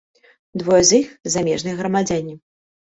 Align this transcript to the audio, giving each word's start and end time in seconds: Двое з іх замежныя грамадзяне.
Двое 0.61 0.79
з 0.89 1.03
іх 1.03 1.13
замежныя 1.37 1.75
грамадзяне. 1.85 2.33